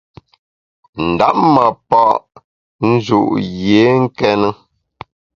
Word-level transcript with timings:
Ndap 1.09 1.37
ma 1.53 1.67
pa’ 1.89 2.01
nju’ 2.87 3.21
yié 3.59 3.83
nkéne. 4.03 4.49